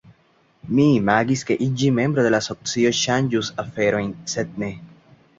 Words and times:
Mi 0.77 0.85
imagis, 0.99 1.43
ke 1.49 1.57
iĝi 1.65 1.91
membro 1.97 2.23
de 2.27 2.31
la 2.35 2.39
asocio 2.43 2.93
ŝanĝus 3.01 3.51
aferojn, 3.65 4.09
sed 4.33 4.57
ne. 4.65 4.71